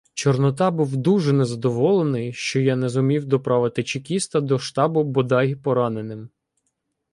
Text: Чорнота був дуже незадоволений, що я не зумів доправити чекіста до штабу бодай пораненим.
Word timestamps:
Чорнота 0.13 0.71
був 0.71 0.97
дуже 0.97 1.33
незадоволений, 1.33 2.33
що 2.33 2.59
я 2.59 2.75
не 2.75 2.89
зумів 2.89 3.25
доправити 3.25 3.83
чекіста 3.83 4.41
до 4.41 4.59
штабу 4.59 5.03
бодай 5.03 5.55
пораненим. 5.55 6.29